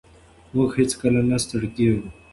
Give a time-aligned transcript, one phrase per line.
[0.53, 2.05] موږ هېڅکله نه ستړي کېږو.